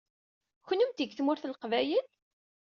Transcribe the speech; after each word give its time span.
Kennemti 0.67 1.05
seg 1.05 1.13
Tmurt 1.13 1.43
n 1.45 1.51
Leqbayel? 1.51 2.05